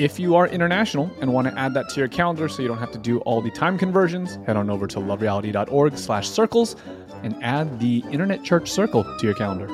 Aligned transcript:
If 0.00 0.18
you 0.18 0.34
are 0.34 0.46
international 0.46 1.10
and 1.20 1.30
want 1.30 1.46
to 1.46 1.58
add 1.58 1.74
that 1.74 1.90
to 1.90 2.00
your 2.00 2.08
calendar 2.08 2.48
so 2.48 2.62
you 2.62 2.68
don't 2.68 2.78
have 2.78 2.90
to 2.92 2.98
do 2.98 3.18
all 3.18 3.42
the 3.42 3.50
time 3.50 3.76
conversions, 3.76 4.36
head 4.46 4.56
on 4.56 4.70
over 4.70 4.86
to 4.86 4.98
lovereality.org 4.98 5.98
slash 5.98 6.26
circles 6.26 6.74
and 7.22 7.36
add 7.44 7.78
the 7.80 8.02
Internet 8.10 8.42
Church 8.42 8.70
Circle 8.70 9.04
to 9.04 9.26
your 9.26 9.34
calendar. 9.34 9.68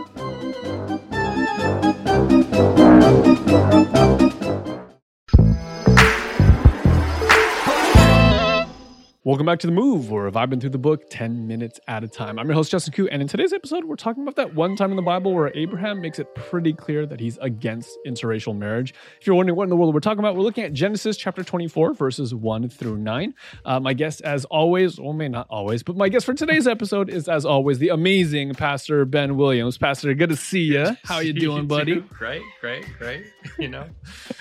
Welcome 9.36 9.44
back 9.44 9.58
to 9.58 9.66
The 9.66 9.72
Move, 9.74 10.10
where 10.10 10.34
I've 10.34 10.48
been 10.48 10.60
through 10.60 10.70
the 10.70 10.78
book 10.78 11.10
10 11.10 11.46
minutes 11.46 11.78
at 11.88 12.02
a 12.02 12.08
time. 12.08 12.38
I'm 12.38 12.46
your 12.46 12.54
host, 12.54 12.70
Justin 12.70 12.94
Khoe, 12.94 13.06
and 13.12 13.20
in 13.20 13.28
today's 13.28 13.52
episode, 13.52 13.84
we're 13.84 13.94
talking 13.94 14.22
about 14.22 14.36
that 14.36 14.54
one 14.54 14.76
time 14.76 14.88
in 14.88 14.96
the 14.96 15.02
Bible 15.02 15.34
where 15.34 15.52
Abraham 15.54 16.00
makes 16.00 16.18
it 16.18 16.34
pretty 16.34 16.72
clear 16.72 17.04
that 17.04 17.20
he's 17.20 17.36
against 17.42 17.98
interracial 18.06 18.56
marriage. 18.56 18.94
If 19.20 19.26
you're 19.26 19.36
wondering 19.36 19.54
what 19.54 19.64
in 19.64 19.68
the 19.68 19.76
world 19.76 19.92
we're 19.92 20.00
talking 20.00 20.20
about, 20.20 20.36
we're 20.36 20.42
looking 20.42 20.64
at 20.64 20.72
Genesis 20.72 21.18
chapter 21.18 21.44
24, 21.44 21.92
verses 21.92 22.34
1 22.34 22.70
through 22.70 22.96
9. 22.96 23.34
Uh, 23.66 23.78
my 23.78 23.92
guest, 23.92 24.22
as 24.22 24.46
always, 24.46 24.98
well, 24.98 25.12
may 25.12 25.28
not 25.28 25.46
always, 25.50 25.82
but 25.82 25.98
my 25.98 26.08
guest 26.08 26.24
for 26.24 26.32
today's 26.32 26.66
episode 26.66 27.10
is, 27.10 27.28
as 27.28 27.44
always, 27.44 27.78
the 27.78 27.90
amazing 27.90 28.54
Pastor 28.54 29.04
Ben 29.04 29.36
Williams. 29.36 29.76
Pastor, 29.76 30.14
good 30.14 30.30
to 30.30 30.36
see 30.36 30.62
you. 30.62 30.96
How 31.04 31.18
you 31.18 31.34
doing, 31.34 31.66
buddy? 31.66 31.96
Great, 31.96 32.40
great, 32.62 32.86
great. 32.98 33.26
You 33.58 33.68
know, 33.68 33.86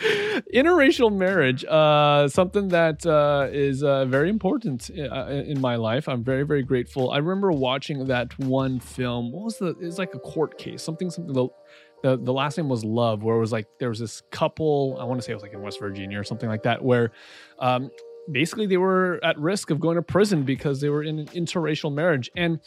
interracial 0.53 1.15
marriage 1.15 1.63
uh 1.63 2.27
something 2.27 2.67
that 2.69 3.05
uh 3.05 3.47
is 3.49 3.81
uh 3.81 4.03
very 4.05 4.29
important 4.29 4.84
uh, 4.89 5.27
in 5.27 5.59
my 5.59 5.75
life 5.75 6.07
i'm 6.07 6.23
very 6.23 6.43
very 6.43 6.63
grateful. 6.63 7.11
I 7.11 7.17
remember 7.17 7.51
watching 7.51 8.05
that 8.05 8.37
one 8.39 8.79
film. 8.79 9.31
What 9.31 9.43
was 9.43 9.57
the 9.57 9.67
it 9.67 9.85
was 9.85 9.97
like 9.97 10.13
a 10.13 10.19
court 10.19 10.57
case 10.57 10.83
something 10.83 11.09
something 11.09 11.33
the 11.33 11.47
the, 12.03 12.17
the 12.17 12.33
last 12.33 12.57
name 12.57 12.69
was 12.69 12.83
love 12.83 13.23
where 13.23 13.35
it 13.35 13.39
was 13.39 13.51
like 13.51 13.67
there 13.79 13.89
was 13.89 13.99
this 13.99 14.21
couple 14.29 14.97
i 14.99 15.03
want 15.03 15.19
to 15.19 15.25
say 15.25 15.31
it 15.31 15.35
was 15.35 15.41
like 15.41 15.53
in 15.53 15.61
west 15.61 15.79
virginia 15.79 16.19
or 16.19 16.23
something 16.23 16.49
like 16.49 16.61
that 16.61 16.83
where 16.83 17.11
um 17.59 17.89
basically 18.31 18.65
they 18.65 18.77
were 18.77 19.19
at 19.23 19.37
risk 19.37 19.69
of 19.69 19.79
going 19.79 19.95
to 19.95 20.01
prison 20.01 20.43
because 20.43 20.81
they 20.81 20.89
were 20.89 21.03
in 21.03 21.19
an 21.19 21.27
interracial 21.27 21.93
marriage. 21.93 22.29
And 22.35 22.59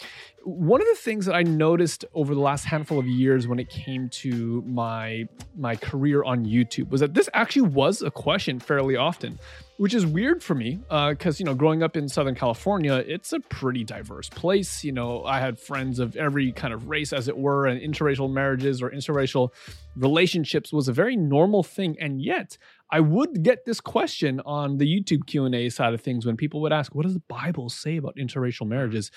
one 0.44 0.80
of 0.80 0.86
the 0.86 0.94
things 0.94 1.26
that 1.26 1.34
i 1.34 1.42
noticed 1.42 2.04
over 2.14 2.34
the 2.34 2.40
last 2.40 2.64
handful 2.64 2.98
of 2.98 3.06
years 3.06 3.46
when 3.46 3.58
it 3.58 3.68
came 3.68 4.08
to 4.08 4.62
my 4.66 5.28
my 5.56 5.76
career 5.76 6.24
on 6.24 6.44
youtube 6.44 6.88
was 6.88 7.00
that 7.00 7.12
this 7.12 7.28
actually 7.34 7.62
was 7.62 8.00
a 8.00 8.10
question 8.10 8.58
fairly 8.58 8.96
often 8.96 9.38
which 9.76 9.94
is 9.94 10.04
weird 10.06 10.42
for 10.42 10.54
me 10.54 10.80
uh, 10.90 11.10
because 11.10 11.38
you 11.38 11.44
know 11.44 11.54
growing 11.54 11.82
up 11.82 11.96
in 11.96 12.08
southern 12.08 12.34
california 12.34 13.04
it's 13.06 13.32
a 13.32 13.40
pretty 13.40 13.84
diverse 13.84 14.28
place. 14.30 14.82
You 14.82 14.92
know 14.92 15.24
i 15.24 15.38
had 15.38 15.58
friends 15.58 15.98
of 15.98 16.16
every 16.16 16.52
kind 16.52 16.72
of 16.72 16.88
race 16.88 17.12
as 17.12 17.28
it 17.28 17.36
were 17.36 17.66
and 17.66 17.80
interracial 17.80 18.32
marriages 18.32 18.80
or 18.80 18.90
interracial 18.90 19.50
relationships 19.98 20.72
was 20.72 20.88
a 20.88 20.92
very 20.92 21.16
normal 21.16 21.62
thing. 21.62 21.96
And 22.00 22.22
yet 22.22 22.56
I 22.90 23.00
would 23.00 23.42
get 23.42 23.64
this 23.64 23.80
question 23.80 24.40
on 24.46 24.78
the 24.78 24.86
YouTube 24.86 25.26
Q&A 25.26 25.68
side 25.68 25.94
of 25.94 26.00
things 26.00 26.24
when 26.24 26.36
people 26.36 26.60
would 26.62 26.72
ask, 26.72 26.94
what 26.94 27.04
does 27.04 27.14
the 27.14 27.22
Bible 27.28 27.68
say 27.68 27.96
about 27.96 28.16
interracial 28.16 28.62
mm-hmm. 28.62 28.70
marriages? 28.70 29.10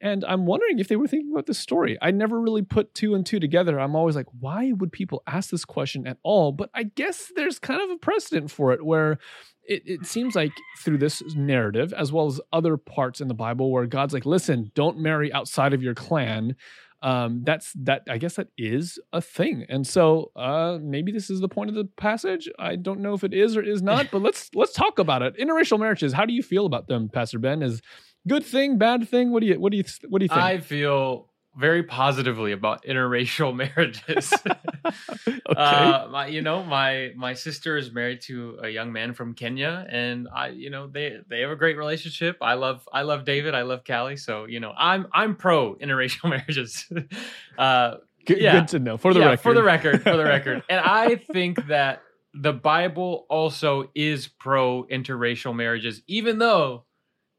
And 0.00 0.24
I'm 0.26 0.44
wondering 0.44 0.78
if 0.78 0.88
they 0.88 0.96
were 0.96 1.06
thinking 1.06 1.32
about 1.32 1.46
this 1.46 1.58
story. 1.58 1.96
I 2.02 2.10
never 2.10 2.38
really 2.38 2.62
put 2.62 2.94
two 2.94 3.14
and 3.14 3.24
two 3.24 3.40
together. 3.40 3.80
I'm 3.80 3.96
always 3.96 4.14
like, 4.14 4.26
why 4.40 4.72
would 4.72 4.92
people 4.92 5.22
ask 5.26 5.48
this 5.48 5.64
question 5.64 6.06
at 6.06 6.18
all? 6.22 6.52
But 6.52 6.68
I 6.74 6.82
guess 6.82 7.32
there's 7.34 7.58
kind 7.58 7.80
of 7.80 7.90
a 7.90 7.96
precedent 7.96 8.50
for 8.50 8.72
it 8.72 8.84
where 8.84 9.18
it, 9.66 9.82
it 9.86 10.06
seems 10.06 10.34
like 10.34 10.52
through 10.80 10.98
this 10.98 11.22
narrative, 11.34 11.94
as 11.94 12.12
well 12.12 12.26
as 12.26 12.40
other 12.52 12.76
parts 12.76 13.22
in 13.22 13.28
the 13.28 13.34
Bible, 13.34 13.72
where 13.72 13.86
God's 13.86 14.12
like, 14.12 14.26
listen, 14.26 14.70
don't 14.74 14.98
marry 14.98 15.32
outside 15.32 15.72
of 15.72 15.82
your 15.82 15.94
clan 15.94 16.56
um 17.06 17.42
that's 17.44 17.72
that 17.74 18.02
i 18.10 18.18
guess 18.18 18.34
that 18.34 18.48
is 18.58 18.98
a 19.12 19.20
thing 19.20 19.64
and 19.68 19.86
so 19.86 20.32
uh 20.34 20.76
maybe 20.82 21.12
this 21.12 21.30
is 21.30 21.40
the 21.40 21.48
point 21.48 21.70
of 21.70 21.76
the 21.76 21.84
passage 21.96 22.48
i 22.58 22.74
don't 22.74 23.00
know 23.00 23.14
if 23.14 23.22
it 23.22 23.32
is 23.32 23.56
or 23.56 23.62
is 23.62 23.80
not 23.90 24.10
but 24.10 24.20
let's 24.20 24.50
let's 24.54 24.72
talk 24.72 24.98
about 24.98 25.22
it. 25.22 25.36
Interracial 25.38 25.78
marriages 25.78 26.12
how 26.12 26.26
do 26.26 26.32
you 26.32 26.42
feel 26.42 26.66
about 26.66 26.88
them 26.88 27.08
pastor 27.08 27.38
ben? 27.38 27.62
Is 27.62 27.80
good 28.26 28.44
thing 28.44 28.76
bad 28.76 29.08
thing? 29.08 29.30
What 29.30 29.40
do 29.40 29.46
you 29.46 29.60
what 29.60 29.70
do 29.70 29.78
you 29.78 29.84
what 30.08 30.18
do 30.18 30.24
you 30.24 30.28
think? 30.28 30.40
I 30.40 30.58
feel 30.58 31.28
very 31.56 31.82
positively 31.82 32.52
about 32.52 32.84
interracial 32.84 33.54
marriages. 33.62 34.32
okay 35.28 35.40
uh, 35.56 36.08
my, 36.10 36.26
you 36.26 36.42
know, 36.42 36.62
my 36.62 37.12
my 37.16 37.34
sister 37.34 37.76
is 37.76 37.92
married 37.92 38.20
to 38.22 38.58
a 38.62 38.68
young 38.68 38.92
man 38.92 39.14
from 39.14 39.34
Kenya, 39.34 39.86
and 39.88 40.28
I, 40.34 40.48
you 40.48 40.70
know, 40.70 40.86
they 40.86 41.18
they 41.28 41.40
have 41.40 41.50
a 41.50 41.56
great 41.56 41.76
relationship. 41.76 42.38
I 42.40 42.54
love 42.54 42.88
I 42.92 43.02
love 43.02 43.24
David. 43.24 43.54
I 43.54 43.62
love 43.62 43.82
Callie. 43.84 44.16
So 44.16 44.44
you 44.46 44.60
know, 44.60 44.72
I'm 44.76 45.06
I'm 45.12 45.36
pro 45.36 45.74
interracial 45.76 46.30
marriages. 46.30 46.86
uh, 47.58 47.96
good, 48.24 48.38
yeah. 48.38 48.60
good 48.60 48.68
to 48.68 48.78
know 48.78 48.96
for 48.96 49.12
the 49.12 49.20
yeah, 49.20 49.26
record 49.26 49.42
for 49.42 49.54
the 49.54 49.62
record, 49.62 50.02
for 50.02 50.16
the 50.16 50.24
record. 50.24 50.62
And 50.68 50.80
I 50.80 51.16
think 51.16 51.66
that 51.68 52.02
the 52.34 52.52
Bible 52.52 53.26
also 53.30 53.90
is 53.94 54.28
pro 54.28 54.84
interracial 54.84 55.54
marriages, 55.54 56.02
even 56.06 56.38
though 56.38 56.84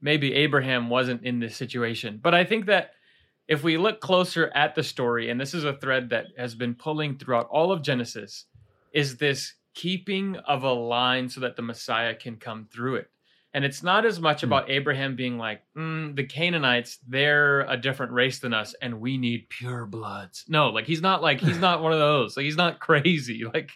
maybe 0.02 0.34
Abraham 0.34 0.90
wasn't 0.90 1.24
in 1.24 1.40
this 1.40 1.56
situation. 1.56 2.19
But 2.22 2.34
I 2.34 2.44
think 2.44 2.66
that 2.68 2.91
if 3.47 3.63
we 3.63 3.78
look 3.78 4.00
closer 4.02 4.52
at 4.53 4.75
the 4.75 4.84
story, 4.84 5.30
and 5.30 5.40
this 5.40 5.53
is 5.53 5.63
a 5.63 5.74
thread 5.78 6.09
that 6.09 6.28
has 6.38 6.56
been 6.56 6.75
pulling 6.75 7.18
throughout 7.18 7.47
all 7.50 7.72
of 7.72 7.81
Genesis, 7.81 8.46
is 8.91 9.18
this 9.18 9.53
keeping 9.74 10.35
of 10.47 10.63
a 10.63 10.72
line 10.74 11.30
so 11.30 11.40
that 11.41 11.56
the 11.56 11.62
Messiah 11.62 12.16
can 12.16 12.35
come 12.38 12.66
through 12.72 12.96
it. 12.96 13.09
And 13.53 13.63
it's 13.63 13.81
not 13.81 14.06
as 14.06 14.19
much 14.19 14.41
Hmm. 14.41 14.47
about 14.47 14.70
Abraham 14.70 15.16
being 15.16 15.38
like, 15.38 15.61
mm, 15.76 16.16
the 16.16 16.26
Canaanites, 16.26 16.97
they're 17.08 17.61
a 17.61 17.78
different 17.78 18.11
race 18.11 18.40
than 18.40 18.53
us, 18.53 18.76
and 18.82 18.99
we 18.99 19.17
need 19.17 19.49
pure 19.49 19.85
bloods. 19.85 20.44
No, 20.47 20.70
like 20.70 20.85
he's 20.85 21.02
not 21.02 21.22
like 21.22 21.40
he's 21.40 21.58
not 21.67 21.82
one 21.82 21.94
of 21.94 21.99
those. 21.99 22.35
Like 22.35 22.44
he's 22.44 22.58
not 22.58 22.79
crazy. 22.79 23.44
Like, 23.53 23.72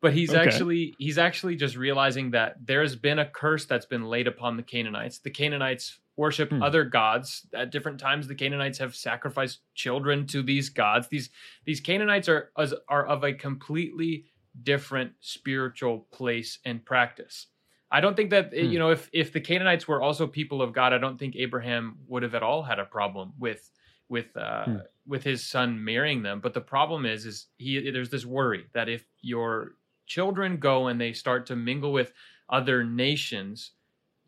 but 0.00 0.12
he's 0.12 0.30
Okay. 0.30 0.40
actually 0.40 0.96
he's 0.98 1.18
actually 1.18 1.54
just 1.54 1.76
realizing 1.76 2.32
that 2.32 2.56
there's 2.64 2.96
been 2.96 3.20
a 3.20 3.26
curse 3.28 3.66
that's 3.66 3.86
been 3.86 4.04
laid 4.04 4.26
upon 4.26 4.56
the 4.56 4.62
Canaanites. 4.64 5.18
The 5.20 5.30
Canaanites 5.30 6.00
worship 6.16 6.50
Hmm. 6.50 6.62
other 6.62 6.84
gods 6.84 7.46
at 7.54 7.70
different 7.70 7.98
times. 7.98 8.28
The 8.28 8.34
Canaanites 8.34 8.78
have 8.78 8.94
sacrificed 8.94 9.60
children 9.74 10.26
to 10.28 10.42
these 10.42 10.68
gods. 10.68 11.08
These 11.08 11.30
these 11.64 11.80
Canaanites 11.80 12.28
are 12.28 12.50
as- 12.58 12.74
are 12.88 13.06
of 13.06 13.24
a 13.24 13.32
completely 13.32 14.26
different 14.62 15.14
spiritual 15.20 16.00
place 16.12 16.58
and 16.64 16.84
practice. 16.84 17.46
I 17.90 18.00
don't 18.00 18.16
think 18.16 18.30
that 18.30 18.52
Hmm. 18.52 18.70
you 18.72 18.78
know 18.78 18.90
if 18.90 19.08
if 19.12 19.32
the 19.32 19.40
Canaanites 19.40 19.88
were 19.88 20.02
also 20.02 20.26
people 20.26 20.60
of 20.62 20.72
God, 20.72 20.92
I 20.92 20.98
don't 20.98 21.18
think 21.18 21.36
Abraham 21.36 21.98
would 22.08 22.22
have 22.22 22.34
at 22.34 22.42
all 22.42 22.62
had 22.62 22.78
a 22.78 22.84
problem 22.84 23.32
with 23.38 23.70
with 24.08 24.36
uh, 24.36 24.64
Hmm. 24.64 24.76
with 25.06 25.24
his 25.24 25.44
son 25.44 25.82
marrying 25.82 26.22
them. 26.22 26.40
But 26.40 26.52
the 26.54 26.60
problem 26.60 27.06
is 27.06 27.24
is 27.26 27.48
he 27.58 27.90
there's 27.90 28.10
this 28.10 28.26
worry 28.26 28.66
that 28.72 28.88
if 28.88 29.06
your 29.22 29.76
children 30.06 30.58
go 30.58 30.88
and 30.88 31.00
they 31.00 31.12
start 31.14 31.46
to 31.46 31.56
mingle 31.56 31.92
with 31.92 32.12
other 32.50 32.84
nations, 32.84 33.72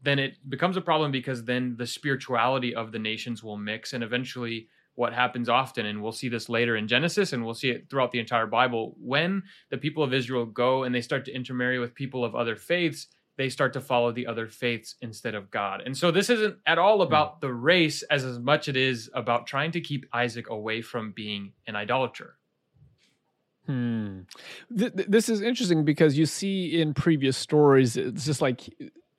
then 0.04 0.18
it 0.18 0.36
becomes 0.48 0.76
a 0.76 0.80
problem 0.80 1.10
because 1.10 1.44
then 1.44 1.76
the 1.76 1.86
spirituality 1.86 2.74
of 2.74 2.92
the 2.92 2.98
nations 2.98 3.42
will 3.42 3.56
mix 3.56 3.92
and 3.92 4.04
eventually 4.04 4.68
what 4.94 5.12
happens 5.12 5.48
often 5.48 5.86
and 5.86 6.00
we'll 6.00 6.12
see 6.12 6.28
this 6.28 6.48
later 6.48 6.76
in 6.76 6.86
Genesis 6.86 7.32
and 7.32 7.44
we'll 7.44 7.54
see 7.54 7.70
it 7.70 7.90
throughout 7.90 8.12
the 8.12 8.20
entire 8.20 8.46
Bible 8.46 8.94
when 9.00 9.42
the 9.70 9.78
people 9.78 10.04
of 10.04 10.14
Israel 10.14 10.46
go 10.46 10.84
and 10.84 10.94
they 10.94 11.00
start 11.00 11.24
to 11.24 11.34
intermarry 11.34 11.78
with 11.78 11.94
people 11.94 12.24
of 12.24 12.36
other 12.36 12.54
faiths 12.54 13.08
they 13.36 13.48
start 13.48 13.72
to 13.72 13.80
follow 13.80 14.12
the 14.12 14.26
other 14.26 14.46
faiths 14.46 14.94
instead 15.00 15.34
of 15.34 15.50
God. 15.50 15.82
And 15.84 15.96
so 15.96 16.10
this 16.10 16.30
isn't 16.30 16.56
at 16.66 16.78
all 16.78 17.02
about 17.02 17.40
the 17.40 17.52
race 17.52 18.02
as 18.04 18.24
much 18.24 18.30
as 18.30 18.38
much 18.38 18.68
it 18.68 18.76
is 18.76 19.10
about 19.14 19.46
trying 19.46 19.72
to 19.72 19.80
keep 19.80 20.06
Isaac 20.12 20.48
away 20.50 20.82
from 20.82 21.12
being 21.12 21.52
an 21.66 21.74
idolater. 21.74 22.36
Hmm. 23.66 24.20
Th- 24.76 24.94
th- 24.94 25.08
this 25.08 25.28
is 25.28 25.40
interesting 25.40 25.84
because 25.84 26.16
you 26.16 26.26
see 26.26 26.80
in 26.80 26.94
previous 26.94 27.36
stories, 27.36 27.96
it's 27.96 28.24
just 28.24 28.42
like 28.42 28.62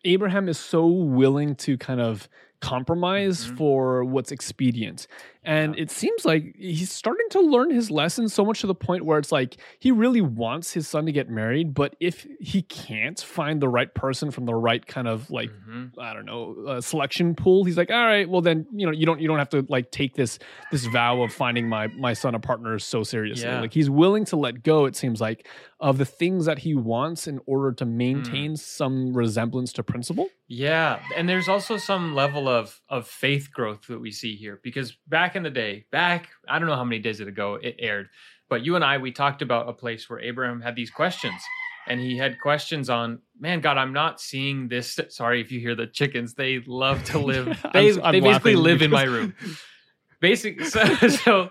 Abraham 0.05 0.47
is 0.47 0.59
so 0.59 0.85
willing 0.85 1.55
to 1.55 1.77
kind 1.77 1.99
of 1.99 2.29
compromise 2.61 3.45
Mhm. 3.45 3.57
for 3.57 4.03
what's 4.03 4.31
expedient. 4.31 5.07
And 5.47 5.75
Yeah. 5.75 5.83
it 5.83 5.91
seems 5.91 6.25
like 6.25 6.55
he's 6.57 6.91
starting 6.91 7.27
to 7.29 7.39
learn 7.39 7.69
his 7.69 7.91
lesson 7.91 8.27
so 8.29 8.43
much 8.43 8.61
to 8.61 8.67
the 8.67 8.73
point 8.73 9.05
where 9.05 9.19
it's 9.19 9.31
like 9.31 9.57
he 9.77 9.91
really 9.91 10.21
wants 10.21 10.73
his 10.73 10.87
son 10.87 11.05
to 11.05 11.11
get 11.11 11.29
married, 11.29 11.75
but 11.75 11.95
if 11.99 12.25
he 12.39 12.63
can't 12.63 13.19
find 13.21 13.61
the 13.61 13.69
right 13.69 13.93
person 13.93 14.31
from 14.31 14.45
the 14.45 14.55
right 14.55 14.83
kind 14.87 15.07
of 15.07 15.29
like 15.29 15.51
Mhm. 15.69 15.91
I 15.99 16.13
don't 16.13 16.25
know 16.25 16.55
uh, 16.67 16.81
selection 16.81 17.35
pool. 17.35 17.63
He's 17.63 17.77
like, 17.77 17.91
all 17.91 18.05
right, 18.05 18.27
well 18.27 18.41
then 18.41 18.65
you 18.73 18.87
know 18.87 18.91
you 18.91 19.05
don't 19.05 19.21
you 19.21 19.27
don't 19.27 19.37
have 19.37 19.49
to 19.49 19.63
like 19.69 19.91
take 19.91 20.15
this 20.15 20.39
this 20.71 20.85
vow 20.85 21.21
of 21.21 21.31
finding 21.31 21.69
my 21.69 21.87
my 21.89 22.13
son 22.13 22.33
a 22.33 22.39
partner 22.39 22.79
so 22.79 23.03
seriously. 23.03 23.45
Yeah. 23.47 23.61
Like 23.61 23.73
he's 23.73 23.89
willing 23.89 24.25
to 24.25 24.35
let 24.37 24.63
go. 24.63 24.85
It 24.85 24.95
seems 24.95 25.21
like 25.21 25.47
of 25.79 25.99
the 25.99 26.05
things 26.05 26.45
that 26.45 26.59
he 26.59 26.73
wants 26.73 27.27
in 27.27 27.39
order 27.45 27.71
to 27.73 27.85
maintain 27.85 28.51
Hmm. 28.51 28.55
some 28.55 29.13
resemblance 29.13 29.71
to 29.73 29.83
principle. 29.83 30.29
Yeah, 30.47 30.99
and 31.15 31.27
there's 31.27 31.47
also 31.47 31.77
some 31.77 32.13
level 32.13 32.47
of 32.47 32.79
of 32.87 33.07
faith 33.07 33.49
growth 33.51 33.87
that 33.87 33.99
we 33.99 34.11
see 34.11 34.35
here 34.35 34.59
because 34.63 34.95
back 35.07 35.35
in 35.35 35.41
the 35.43 35.49
day, 35.49 35.85
back 35.91 36.29
I 36.47 36.59
don't 36.59 36.67
know 36.67 36.75
how 36.75 36.83
many 36.83 36.99
days 36.99 37.19
ago 37.19 37.55
it 37.55 37.75
aired, 37.79 38.09
but 38.47 38.63
you 38.63 38.75
and 38.75 38.85
I 38.85 38.99
we 38.99 39.11
talked 39.11 39.41
about 39.41 39.67
a 39.69 39.73
place 39.73 40.07
where 40.09 40.19
Abraham 40.19 40.61
had 40.61 40.75
these 40.75 40.91
questions 40.91 41.41
and 41.87 41.99
he 41.99 42.17
had 42.17 42.39
questions 42.39 42.89
on, 42.89 43.19
man, 43.39 43.59
God, 43.61 43.77
I'm 43.77 43.93
not 43.93 44.19
seeing 44.21 44.67
this. 44.67 44.99
Sorry 45.09 45.41
if 45.41 45.51
you 45.51 45.59
hear 45.59 45.75
the 45.75 45.87
chickens; 45.87 46.35
they 46.35 46.61
love 46.67 47.03
to 47.05 47.19
live. 47.31 47.47
I'm 47.47 47.71
They 47.73 47.89
s- 47.89 47.99
I'm 48.03 48.11
they 48.11 48.19
basically 48.19 48.55
live 48.55 48.81
in 48.83 48.91
my 48.91 49.03
room. 49.03 49.33
Basic. 50.21 50.63
So, 50.65 50.85
so 51.07 51.49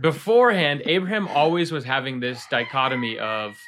beforehand, 0.00 0.82
Abraham 0.86 1.28
always 1.28 1.72
was 1.72 1.84
having 1.84 2.20
this 2.20 2.42
dichotomy 2.50 3.18
of 3.18 3.58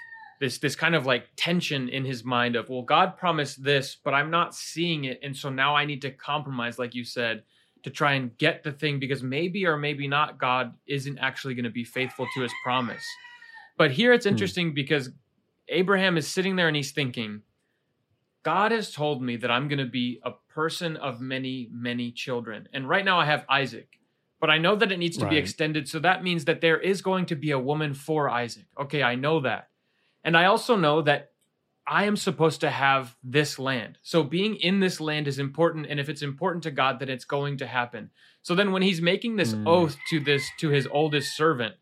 this 0.41 0.59
this 0.59 0.75
kind 0.75 0.95
of 0.97 1.07
like 1.07 1.29
tension 1.37 1.89
in 1.89 2.05
his 2.05 2.25
mind 2.25 2.57
of 2.57 2.69
well 2.69 2.83
god 2.83 3.17
promised 3.17 3.63
this 3.63 3.97
but 4.03 4.13
i'm 4.15 4.31
not 4.31 4.55
seeing 4.55 5.05
it 5.05 5.21
and 5.23 5.37
so 5.37 5.49
now 5.51 5.77
i 5.77 5.85
need 5.85 6.03
to 6.03 6.11
compromise 6.11 6.79
like 6.79 6.95
you 6.95 7.05
said 7.05 7.43
to 7.83 7.91
try 7.91 8.13
and 8.15 8.37
get 8.37 8.63
the 8.63 8.73
thing 8.73 8.99
because 8.99 9.23
maybe 9.23 9.65
or 9.67 9.77
maybe 9.77 10.09
not 10.09 10.39
god 10.39 10.75
isn't 10.87 11.19
actually 11.19 11.55
going 11.55 11.65
to 11.65 11.71
be 11.71 11.85
faithful 11.85 12.27
to 12.35 12.43
his 12.43 12.53
promise. 12.65 13.05
But 13.79 13.91
here 13.93 14.13
it's 14.13 14.27
Hmm. 14.27 14.31
interesting 14.33 14.75
because 14.75 15.11
abraham 15.69 16.17
is 16.19 16.27
sitting 16.27 16.57
there 16.57 16.67
and 16.69 16.77
he's 16.77 16.91
thinking 16.93 17.43
god 18.43 18.73
has 18.73 18.93
told 18.93 19.23
me 19.23 19.37
that 19.37 19.51
i'm 19.51 19.69
going 19.69 19.79
to 19.79 19.87
be 19.87 20.21
a 20.25 20.33
person 20.49 20.97
of 20.97 21.21
many 21.21 21.69
many 21.73 22.11
children 22.11 22.69
and 22.73 22.89
right 22.89 23.05
now 23.05 23.19
i 23.21 23.25
have 23.25 23.45
isaac 23.49 23.89
but 24.41 24.51
i 24.51 24.59
know 24.59 24.75
that 24.77 24.91
it 24.93 24.99
needs 24.99 25.17
to 25.17 25.29
be 25.29 25.37
extended 25.39 25.89
so 25.89 25.99
that 25.99 26.23
means 26.25 26.45
that 26.45 26.61
there 26.61 26.79
is 26.79 27.01
going 27.03 27.25
to 27.27 27.37
be 27.37 27.51
a 27.53 27.59
woman 27.59 27.95
for 27.95 28.29
isaac. 28.29 28.67
Okay 28.79 29.03
i 29.03 29.15
know 29.15 29.41
that 29.41 29.69
and 30.25 30.37
I 30.37 30.47
also 30.47 30.77
know 30.77 31.03
that 31.03 31.31
I 31.87 32.05
am 32.05 32.17
supposed 32.17 32.61
to 32.61 32.71
have 32.71 33.17
this 33.25 33.59
land. 33.59 33.99
So 34.03 34.23
being 34.23 34.55
in 34.57 34.79
this 34.79 35.01
land 35.01 35.27
is 35.27 35.41
important. 35.41 35.87
And 35.87 35.99
if 35.99 36.09
it's 36.09 36.23
important 36.23 36.63
to 36.63 36.71
God, 36.71 37.01
then 37.01 37.09
it's 37.09 37.25
going 37.25 37.57
to 37.59 37.67
happen. 37.67 38.11
So 38.43 38.55
then 38.55 38.71
when 38.71 38.83
he's 38.83 39.03
making 39.03 39.37
this 39.37 39.55
Mm. 39.55 39.67
oath 39.67 39.97
to 40.11 40.21
this 40.21 40.49
to 40.61 40.69
his 40.69 40.87
oldest 40.87 41.37
servant, 41.37 41.75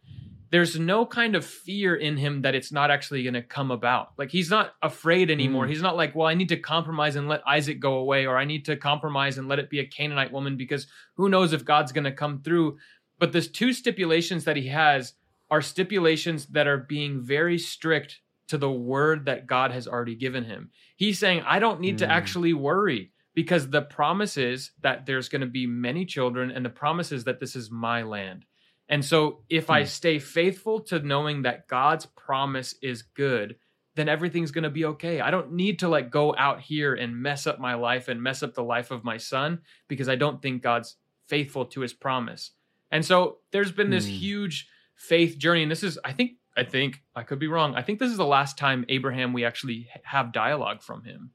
there's 0.50 0.78
no 0.78 1.04
kind 1.04 1.36
of 1.36 1.44
fear 1.44 1.94
in 1.94 2.16
him 2.16 2.40
that 2.40 2.54
it's 2.54 2.72
not 2.72 2.90
actually 2.90 3.22
going 3.22 3.34
to 3.34 3.42
come 3.42 3.70
about. 3.70 4.12
Like 4.16 4.30
he's 4.30 4.48
not 4.48 4.72
afraid 4.82 5.30
anymore. 5.30 5.66
Mm. 5.66 5.68
He's 5.68 5.82
not 5.82 5.96
like, 5.96 6.14
well, 6.14 6.26
I 6.26 6.32
need 6.32 6.48
to 6.48 6.56
compromise 6.56 7.16
and 7.16 7.28
let 7.28 7.46
Isaac 7.46 7.78
go 7.78 7.94
away, 7.94 8.24
or 8.24 8.38
I 8.38 8.46
need 8.46 8.64
to 8.64 8.76
compromise 8.76 9.36
and 9.36 9.46
let 9.46 9.58
it 9.58 9.68
be 9.68 9.80
a 9.80 9.86
Canaanite 9.86 10.32
woman 10.32 10.56
because 10.56 10.86
who 11.16 11.28
knows 11.28 11.52
if 11.52 11.66
God's 11.66 11.92
going 11.92 12.04
to 12.04 12.12
come 12.12 12.40
through. 12.40 12.78
But 13.18 13.32
there's 13.32 13.48
two 13.48 13.74
stipulations 13.74 14.44
that 14.44 14.56
he 14.56 14.68
has 14.68 15.12
are 15.50 15.60
stipulations 15.60 16.46
that 16.46 16.66
are 16.66 16.78
being 16.78 17.20
very 17.20 17.58
strict 17.58 18.20
to 18.48 18.58
the 18.58 18.70
word 18.70 19.26
that 19.26 19.46
God 19.46 19.70
has 19.70 19.86
already 19.86 20.14
given 20.14 20.44
him. 20.44 20.70
He's 20.96 21.18
saying, 21.18 21.42
I 21.46 21.58
don't 21.58 21.80
need 21.80 21.98
to 21.98 22.06
Mm. 22.06 22.10
actually 22.10 22.52
worry 22.54 23.12
because 23.34 23.70
the 23.70 23.82
promise 23.82 24.36
is 24.36 24.72
that 24.80 25.06
there's 25.06 25.28
going 25.28 25.40
to 25.42 25.46
be 25.46 25.66
many 25.66 26.04
children, 26.04 26.50
and 26.50 26.64
the 26.64 26.70
promise 26.70 27.12
is 27.12 27.24
that 27.24 27.38
this 27.40 27.54
is 27.54 27.70
my 27.70 28.02
land. 28.02 28.44
And 28.88 29.04
so, 29.04 29.44
if 29.48 29.68
I 29.70 29.82
Hmm. 29.82 29.86
stay 29.86 30.18
faithful 30.18 30.80
to 30.80 30.98
knowing 31.00 31.42
that 31.42 31.68
God's 31.68 32.06
promise 32.06 32.74
is 32.82 33.02
good, 33.02 33.56
then 33.96 34.08
everything's 34.08 34.50
going 34.50 34.64
to 34.64 34.70
be 34.70 34.84
okay. 34.86 35.20
I 35.20 35.30
don't 35.30 35.52
need 35.52 35.78
to 35.80 35.88
like 35.88 36.10
go 36.10 36.34
out 36.36 36.60
here 36.60 36.94
and 36.94 37.14
mess 37.20 37.46
up 37.46 37.58
my 37.60 37.74
life 37.74 38.08
and 38.08 38.22
mess 38.22 38.42
up 38.42 38.54
the 38.54 38.62
life 38.64 38.90
of 38.90 39.04
my 39.04 39.16
son 39.18 39.60
because 39.88 40.08
I 40.08 40.16
don't 40.16 40.40
think 40.40 40.62
God's 40.62 40.96
faithful 41.26 41.66
to 41.66 41.80
his 41.80 41.92
promise. 41.92 42.52
And 42.90 43.04
so, 43.04 43.38
there's 43.50 43.72
been 43.72 43.90
this 43.90 44.06
Hmm. 44.06 44.14
huge 44.14 44.68
faith 44.96 45.36
journey, 45.38 45.62
and 45.62 45.70
this 45.70 45.82
is, 45.84 45.98
I 46.04 46.12
think, 46.12 46.37
I 46.58 46.64
think 46.64 47.02
I 47.14 47.22
could 47.22 47.38
be 47.38 47.46
wrong. 47.46 47.74
I 47.76 47.82
think 47.82 47.98
this 47.98 48.10
is 48.10 48.16
the 48.16 48.26
last 48.26 48.58
time 48.58 48.84
Abraham 48.88 49.32
we 49.32 49.44
actually 49.44 49.88
have 50.02 50.32
dialogue 50.32 50.82
from 50.82 51.04
him, 51.04 51.30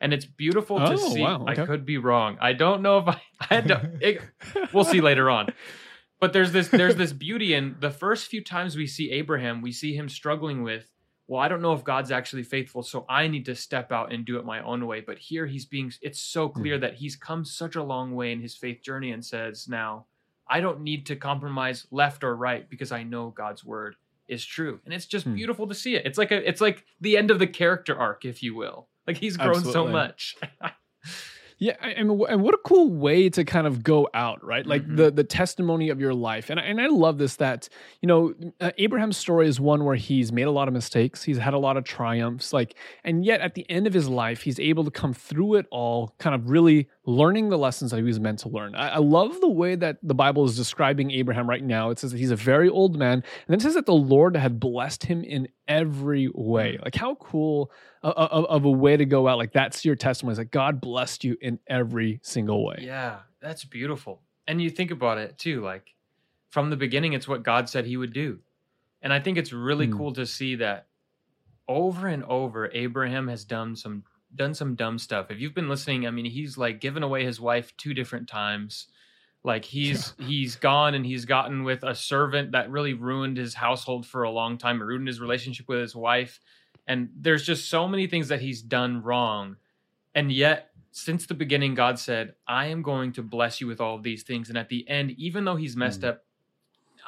and 0.00 0.12
it's 0.12 0.24
beautiful 0.24 0.78
to 0.78 0.92
Oh, 0.92 0.96
see. 0.96 1.20
wow, 1.20 1.44
I 1.46 1.54
could 1.54 1.84
be 1.84 1.98
wrong. 1.98 2.38
I 2.40 2.52
don't 2.52 2.82
know 2.82 2.98
if 2.98 3.08
I. 3.08 3.20
I 3.40 3.54
had 3.54 3.68
to, 3.68 3.90
it- 4.00 4.22
we'll 4.72 4.84
see 4.84 5.00
later 5.00 5.30
on. 5.30 5.48
But 6.20 6.32
there's 6.32 6.52
this 6.52 6.68
there's 6.68 6.96
this 6.96 7.12
beauty 7.12 7.54
in 7.54 7.76
the 7.80 7.90
first 7.90 8.26
few 8.28 8.42
times 8.42 8.76
we 8.76 8.86
see 8.86 9.10
Abraham, 9.10 9.62
we 9.62 9.72
see 9.72 9.94
him 9.94 10.08
struggling 10.08 10.62
with. 10.62 10.92
Well, 11.26 11.40
I 11.40 11.48
don't 11.48 11.60
know 11.60 11.74
if 11.74 11.84
God's 11.84 12.10
actually 12.10 12.42
faithful, 12.42 12.82
so 12.82 13.04
I 13.08 13.28
need 13.28 13.44
to 13.46 13.54
step 13.54 13.92
out 13.92 14.12
and 14.12 14.24
do 14.24 14.38
it 14.38 14.46
my 14.46 14.60
own 14.62 14.86
way. 14.86 15.00
But 15.00 15.18
here 15.18 15.46
he's 15.46 15.66
being. 15.66 15.92
It's 16.02 16.20
so 16.20 16.48
hmm. 16.48 16.60
clear 16.60 16.78
that 16.78 16.94
he's 16.94 17.16
come 17.16 17.44
such 17.44 17.74
a 17.74 17.82
long 17.82 18.14
way 18.14 18.32
in 18.32 18.40
his 18.40 18.56
faith 18.56 18.82
journey, 18.82 19.10
and 19.10 19.24
says 19.24 19.66
now. 19.68 20.06
I 20.50 20.60
don't 20.60 20.80
need 20.80 21.04
to 21.08 21.14
compromise 21.14 21.86
left 21.90 22.24
or 22.24 22.34
right 22.34 22.66
because 22.70 22.90
I 22.90 23.02
know 23.02 23.28
God's 23.28 23.62
word 23.66 23.96
is 24.28 24.44
true. 24.44 24.80
And 24.84 24.92
it's 24.94 25.06
just 25.06 25.24
Hmm. 25.26 25.34
beautiful 25.34 25.66
to 25.68 25.74
see 25.74 25.94
it. 25.96 26.06
It's 26.06 26.18
like 26.18 26.30
a 26.30 26.46
it's 26.48 26.60
like 26.60 26.84
the 27.00 27.16
end 27.16 27.30
of 27.30 27.38
the 27.38 27.46
character 27.46 27.96
arc, 27.96 28.24
if 28.24 28.42
you 28.42 28.54
will. 28.54 28.88
Like 29.06 29.16
he's 29.16 29.36
grown 29.36 29.64
so 29.64 29.86
much. 29.86 30.36
Yeah, 31.60 31.74
I 31.82 31.94
I 31.94 32.02
mean, 32.04 32.20
and 32.28 32.42
what 32.42 32.54
a 32.54 32.58
cool 32.64 32.88
way 32.92 33.28
to 33.30 33.44
kind 33.44 33.66
of 33.66 33.82
go 33.82 34.08
out, 34.14 34.44
right? 34.44 34.64
Like 34.64 34.84
Mhm. 34.86 34.96
the 34.96 35.10
the 35.10 35.24
testimony 35.24 35.88
of 35.88 36.00
your 36.00 36.14
life, 36.14 36.50
and 36.50 36.60
I- 36.60 36.62
and 36.62 36.80
I 36.80 36.86
love 36.86 37.18
this. 37.18 37.34
That 37.36 37.68
you 38.00 38.06
know, 38.06 38.32
uh, 38.60 38.70
Abraham's 38.78 39.16
story 39.16 39.48
is 39.48 39.58
one 39.60 39.84
where 39.84 39.96
he's 39.96 40.30
made 40.30 40.46
a 40.46 40.52
lot 40.52 40.68
of 40.68 40.74
mistakes, 40.74 41.24
he's 41.24 41.38
had 41.38 41.54
a 41.54 41.58
lot 41.58 41.76
of 41.76 41.82
triumphs, 41.82 42.52
like, 42.52 42.76
and 43.02 43.24
yet 43.24 43.40
at 43.40 43.54
the 43.54 43.68
end 43.68 43.88
of 43.88 43.92
his 43.92 44.08
life, 44.08 44.42
he's 44.42 44.60
able 44.60 44.84
to 44.84 44.90
come 44.90 45.12
through 45.12 45.54
it 45.56 45.66
all, 45.72 46.14
kind 46.18 46.34
of 46.34 46.48
really 46.48 46.88
learning 47.06 47.48
the 47.48 47.58
lessons 47.58 47.90
that 47.90 47.96
he 47.96 48.02
was 48.04 48.20
meant 48.20 48.38
to 48.40 48.48
learn. 48.48 48.74
I, 48.76 48.90
I 48.90 48.98
love 48.98 49.40
the 49.40 49.48
way 49.48 49.74
that 49.74 49.98
the 50.02 50.14
Bible 50.14 50.44
is 50.44 50.56
describing 50.56 51.10
Abraham 51.10 51.48
right 51.48 51.64
now. 51.64 51.90
It 51.90 51.98
says 51.98 52.12
that 52.12 52.18
he's 52.18 52.30
a 52.30 52.36
very 52.36 52.68
old 52.68 52.96
man, 52.96 53.14
and 53.14 53.24
then 53.48 53.58
it 53.58 53.62
says 53.62 53.74
that 53.74 53.86
the 53.86 53.94
Lord 53.94 54.36
had 54.36 54.60
blessed 54.60 55.04
him 55.06 55.24
in 55.24 55.48
every 55.68 56.28
way. 56.34 56.78
Like, 56.82 56.94
how 56.94 57.14
cool 57.16 57.70
of, 58.02 58.14
of, 58.14 58.44
of 58.46 58.64
a 58.64 58.70
way 58.70 58.96
to 58.96 59.04
go 59.04 59.28
out. 59.28 59.38
Like 59.38 59.52
that's 59.52 59.84
your 59.84 59.94
testimony. 59.94 60.32
Is 60.32 60.38
that 60.38 60.50
God 60.50 60.80
blessed 60.80 61.22
you 61.24 61.36
in 61.40 61.58
every 61.68 62.18
single 62.22 62.64
way. 62.64 62.78
Yeah, 62.80 63.18
that's 63.40 63.64
beautiful. 63.64 64.22
And 64.46 64.60
you 64.62 64.70
think 64.70 64.90
about 64.90 65.18
it 65.18 65.38
too, 65.38 65.60
like 65.60 65.94
from 66.50 66.70
the 66.70 66.76
beginning, 66.76 67.12
it's 67.12 67.28
what 67.28 67.42
God 67.42 67.68
said 67.68 67.84
he 67.84 67.96
would 67.98 68.12
do. 68.14 68.40
And 69.02 69.12
I 69.12 69.20
think 69.20 69.38
it's 69.38 69.52
really 69.52 69.86
Hmm. 69.86 69.96
cool 69.96 70.12
to 70.14 70.26
see 70.26 70.56
that 70.56 70.86
over 71.68 72.06
and 72.08 72.24
over, 72.24 72.70
Abraham 72.72 73.28
has 73.28 73.44
done 73.44 73.76
some 73.76 74.04
done 74.34 74.52
some 74.54 74.74
dumb 74.74 74.98
stuff. 74.98 75.30
If 75.30 75.40
you've 75.40 75.54
been 75.54 75.68
listening, 75.70 76.06
I 76.06 76.10
mean, 76.10 76.26
he's 76.26 76.58
like 76.58 76.80
given 76.80 77.02
away 77.02 77.24
his 77.24 77.40
wife 77.40 77.74
two 77.78 77.94
different 77.94 78.28
times. 78.28 78.88
Like 79.44 79.64
he's 79.64 80.14
he's 80.18 80.56
gone 80.56 80.94
and 80.94 81.06
he's 81.06 81.24
gotten 81.24 81.62
with 81.64 81.82
a 81.82 81.94
servant 81.94 82.52
that 82.52 82.70
really 82.70 82.92
ruined 82.94 83.36
his 83.36 83.54
household 83.54 84.04
for 84.06 84.24
a 84.24 84.30
long 84.30 84.58
time, 84.58 84.82
ruined 84.82 85.06
his 85.06 85.20
relationship 85.20 85.68
with 85.68 85.80
his 85.80 85.94
wife. 85.96 86.40
And 86.86 87.10
there's 87.16 87.44
just 87.46 87.68
so 87.70 87.86
many 87.86 88.06
things 88.06 88.28
that 88.28 88.40
he's 88.40 88.62
done 88.62 89.02
wrong. 89.02 89.56
And 90.14 90.32
yet, 90.32 90.70
since 90.90 91.26
the 91.26 91.34
beginning, 91.34 91.74
God 91.74 91.98
said, 91.98 92.34
I 92.46 92.66
am 92.66 92.82
going 92.82 93.12
to 93.12 93.22
bless 93.22 93.60
you 93.60 93.66
with 93.66 93.80
all 93.80 93.94
of 93.94 94.02
these 94.02 94.22
things. 94.22 94.48
And 94.48 94.58
at 94.58 94.68
the 94.70 94.88
end, 94.88 95.12
even 95.12 95.44
though 95.44 95.56
he's 95.56 95.76
messed 95.76 96.00
Mm. 96.00 96.08
up, 96.08 96.24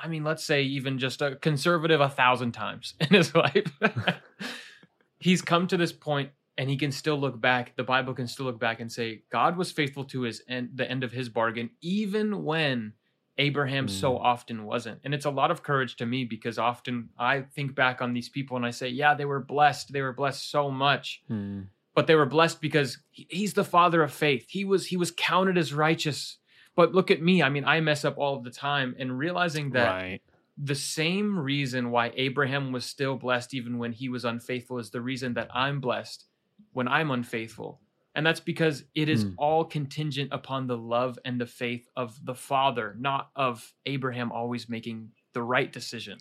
I 0.03 0.07
mean, 0.07 0.23
let's 0.23 0.45
say 0.45 0.63
even 0.63 0.99
just 0.99 1.21
a 1.21 1.37
conservative 1.37 2.01
a 2.01 2.09
thousand 2.09 2.53
times 2.53 2.95
in 3.01 3.09
his 3.09 3.35
life, 3.35 3.73
he's 5.19 5.43
come 5.43 5.67
to 5.67 5.77
this 5.77 5.93
point 5.93 6.31
and 6.61 6.69
he 6.69 6.77
can 6.77 6.93
still 6.93 7.17
look 7.19 7.41
back. 7.41 7.75
The 7.77 7.83
Bible 7.95 8.13
can 8.13 8.27
still 8.27 8.45
look 8.45 8.61
back 8.61 8.81
and 8.81 8.93
say, 8.93 9.23
God 9.33 9.57
was 9.57 9.73
faithful 9.73 10.05
to 10.13 10.21
his 10.23 10.43
end, 10.47 10.73
the 10.75 10.89
end 10.89 11.03
of 11.03 11.11
his 11.11 11.31
bargain, 11.31 11.71
even 11.81 12.45
when 12.45 12.93
Abraham 13.39 13.89
so 13.89 14.13
Mm. 14.13 14.21
often 14.21 14.65
wasn't. 14.67 15.01
And 15.03 15.15
it's 15.15 15.25
a 15.25 15.31
lot 15.31 15.51
of 15.51 15.63
courage 15.63 15.97
to 15.97 16.05
me 16.05 16.25
because 16.27 16.59
often 16.59 17.09
I 17.19 17.41
think 17.55 17.75
back 17.75 18.03
on 18.03 18.13
these 18.13 18.29
people 18.29 18.59
and 18.59 18.67
I 18.67 18.73
say, 18.73 18.89
yeah, 18.91 19.15
they 19.15 19.25
were 19.25 19.41
blessed. 19.41 19.93
They 19.95 20.03
were 20.03 20.13
blessed 20.13 20.51
so 20.51 20.71
much. 20.71 21.23
Hmm. 21.29 21.61
But 21.95 22.03
but 22.03 22.07
they 22.07 22.15
were 22.15 22.27
blessed 22.27 22.61
because 22.61 22.99
he- 23.11 23.27
he's 23.31 23.55
the 23.55 23.65
father 23.65 24.03
of 24.03 24.13
faith. 24.13 24.45
He 24.49 24.65
was 24.65 24.87
he 24.89 24.97
was 24.99 25.11
counted 25.11 25.57
as 25.57 25.73
righteous. 25.73 26.39
But 26.77 26.95
look 26.95 27.11
at 27.11 27.23
me. 27.23 27.43
I 27.43 27.49
mean, 27.49 27.65
I 27.65 27.81
mess 27.81 28.05
up 28.05 28.17
all 28.19 28.37
of 28.37 28.45
the 28.45 28.51
time 28.51 28.95
and 28.99 29.19
realizing 29.19 29.71
that 29.71 29.91
right. 29.91 30.21
the 30.57 30.75
same 30.75 31.39
reason 31.39 31.91
why 31.91 32.13
Abraham 32.15 32.71
was 32.73 32.85
still 32.85 33.17
blessed 33.17 33.55
even 33.55 33.79
when 33.79 33.93
he 33.93 34.09
was 34.11 34.25
unfaithful 34.25 34.79
is 34.79 34.91
the 34.91 35.01
reason 35.01 35.35
that 35.35 35.49
I'm 35.55 35.81
blessed 35.81 36.27
when 36.73 36.89
I'm 36.89 37.11
unfaithful. 37.11 37.81
And 38.15 38.27
that's 38.27 38.41
because 38.41 38.85
it 38.95 39.09
is 39.09 39.23
Hmm. 39.25 39.35
all 39.39 39.65
contingent 39.65 40.31
upon 40.33 40.67
the 40.67 40.77
love 40.77 41.19
and 41.25 41.41
the 41.41 41.47
faith 41.47 41.89
of 41.97 42.25
the 42.25 42.35
father, 42.35 42.97
not 42.99 43.31
of 43.37 43.73
Abraham 43.87 44.33
always 44.33 44.69
making 44.69 45.13
the 45.33 45.43
right 45.43 45.73
decision. 45.73 46.19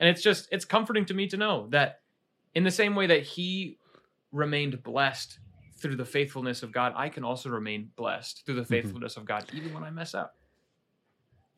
And 0.00 0.08
it's 0.08 0.22
just, 0.22 0.48
it's 0.50 0.64
comforting 0.64 1.04
to 1.06 1.14
me 1.14 1.26
to 1.28 1.36
know 1.36 1.68
that 1.70 2.00
in 2.54 2.64
the 2.64 2.70
same 2.70 2.94
way 2.94 3.06
that 3.06 3.22
he 3.22 3.78
remained 4.32 4.82
blessed 4.82 5.38
through 5.78 5.96
the 5.96 6.04
faithfulness 6.06 6.62
of 6.62 6.72
God, 6.72 6.94
I 6.96 7.10
can 7.10 7.22
also 7.22 7.50
remain 7.50 7.90
blessed 7.96 8.44
through 8.46 8.56
the 8.56 8.64
faithfulness 8.64 9.16
of 9.18 9.26
God, 9.26 9.44
even 9.52 9.74
when 9.74 9.84
I 9.84 9.90
mess 9.90 10.14
up. 10.14 10.34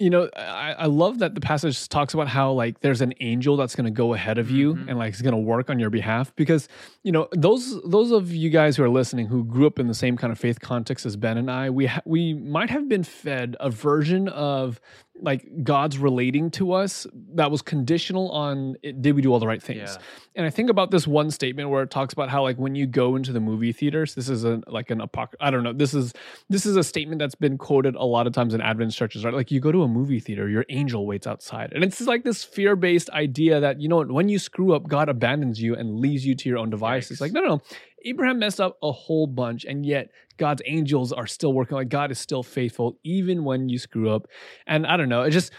You 0.00 0.11
know, 0.11 0.28
I, 0.37 0.75
I 0.78 0.87
love 0.87 1.19
that 1.19 1.35
the 1.35 1.40
passage 1.40 1.88
talks 1.88 2.14
about 2.14 2.28
how 2.28 2.52
like 2.52 2.78
there's 2.81 3.00
an 3.00 3.14
angel 3.21 3.57
that's 3.57 3.75
going 3.75 3.87
to 3.87 3.90
go 3.90 4.14
ahead 4.14 4.38
of 4.38 4.49
you 4.49 4.75
Mhm. 4.75 4.88
and 4.90 4.97
like 4.99 5.12
is 5.12 5.23
going 5.23 5.33
to 5.35 5.40
work 5.40 5.71
on 5.71 5.81
your 5.81 5.90
behalf 5.90 6.33
because 6.37 6.69
you 7.02 7.11
know 7.11 7.26
those 7.33 7.83
those 7.83 8.12
of 8.12 8.31
you 8.33 8.49
guys 8.49 8.76
who 8.76 8.85
are 8.85 8.88
listening 8.88 9.26
who 9.26 9.43
grew 9.45 9.67
up 9.67 9.81
in 9.81 9.88
the 9.88 9.95
same 9.95 10.17
kind 10.17 10.33
of 10.33 10.38
faith 10.38 10.61
context 10.61 11.05
as 11.05 11.17
Ben 11.17 11.37
and 11.37 11.50
I, 11.50 11.71
we 11.71 11.87
ha- 11.87 12.02
we 12.05 12.33
might 12.33 12.71
have 12.71 12.88
been 12.88 13.02
fed 13.02 13.57
a 13.59 13.71
version 13.71 14.28
of 14.28 14.81
like 15.20 15.46
God's 15.62 15.98
relating 15.98 16.50
to 16.52 16.72
us 16.72 17.06
that 17.34 17.50
was 17.50 17.62
conditional 17.62 18.30
on 18.30 18.76
it, 18.82 19.02
did 19.02 19.14
we 19.14 19.22
do 19.22 19.32
all 19.32 19.38
the 19.38 19.46
right 19.46 19.62
things. 19.62 19.90
Yeah. 19.90 20.02
And 20.37 20.46
I 20.46 20.50
think 20.50 20.70
about 20.70 20.90
this 20.90 21.06
one 21.06 21.30
statement 21.30 21.70
where 21.70 21.82
it 21.82 21.90
talks 21.90 22.12
about 22.12 22.28
how 22.28 22.42
like 22.42 22.56
when 22.56 22.75
you 22.75 22.87
go 22.87 23.16
into 23.16 23.32
the 23.32 23.40
movie 23.40 23.72
theaters, 23.72 24.14
this 24.14 24.28
is 24.28 24.44
a 24.44 24.60
like 24.66 24.90
an 24.90 25.00
apoc 25.00 25.34
I 25.40 25.50
don't 25.50 25.62
know. 25.62 25.72
This 25.72 25.94
is 25.94 26.12
this 26.48 26.66
is 26.66 26.76
a 26.76 26.84
statement 26.84 27.18
that's 27.18 27.34
been 27.34 27.58
quoted 27.58 27.94
a 27.94 28.04
lot 28.04 28.26
of 28.26 28.32
times 28.32 28.54
in 28.54 28.60
Advent 28.60 28.92
churches, 28.92 29.25
right? 29.25 29.34
Like 29.34 29.50
you 29.50 29.60
go 29.60 29.72
to 29.72 29.82
a 29.82 29.88
movie 29.88 30.20
theater, 30.20 30.48
your 30.48 30.64
angel 30.68 31.06
waits 31.06 31.26
outside. 31.26 31.72
And 31.72 31.82
it's 31.82 32.00
like 32.00 32.25
this 32.25 32.44
fear-based 32.44 33.10
idea 33.10 33.60
that 33.60 33.80
you 33.80 33.88
know 33.88 34.02
when 34.02 34.28
you 34.28 34.38
screw 34.38 34.75
up, 34.75 34.88
God 34.88 35.08
abandons 35.08 35.60
you 35.60 35.75
and 35.75 35.98
leaves 35.98 36.25
you 36.25 36.34
to 36.37 36.48
your 36.48 36.58
own 36.58 36.70
devices. 36.70 37.18
Yikes. 37.18 37.20
Like, 37.20 37.32
no, 37.32 37.40
no, 37.40 37.48
no. 37.48 37.62
Abraham 38.05 38.38
messed 38.38 38.61
up 38.61 38.76
a 38.83 38.93
whole 38.93 39.26
bunch, 39.26 39.64
and 39.64 39.85
yet 39.85 40.11
God's 40.37 40.62
angels 40.67 41.12
are 41.12 41.26
still 41.26 41.52
working. 41.52 41.76
Like 41.76 41.88
God 41.88 42.11
is 42.11 42.19
still 42.19 42.43
faithful 42.43 42.99
even 43.05 43.45
when 43.45 43.69
you 43.69 43.78
screw 43.78 44.11
up. 44.11 44.26
And 44.67 44.87
I 44.87 44.97
don't 44.97 45.09
know. 45.09 45.23
It 45.23 45.31
just 45.31 45.52